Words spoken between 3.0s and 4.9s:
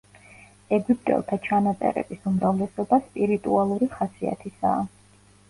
სპირიტუალური ხასიათისაა.